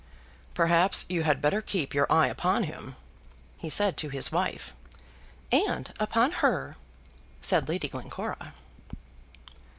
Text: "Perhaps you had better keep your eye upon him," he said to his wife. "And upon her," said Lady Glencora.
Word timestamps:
"Perhaps 0.55 1.05
you 1.09 1.21
had 1.21 1.43
better 1.43 1.61
keep 1.61 1.93
your 1.93 2.11
eye 2.11 2.25
upon 2.25 2.63
him," 2.63 2.95
he 3.59 3.69
said 3.69 3.97
to 3.97 4.09
his 4.09 4.31
wife. 4.31 4.73
"And 5.51 5.93
upon 5.99 6.31
her," 6.43 6.75
said 7.39 7.69
Lady 7.69 7.87
Glencora. 7.87 8.55